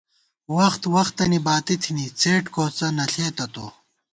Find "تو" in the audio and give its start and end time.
3.53-3.65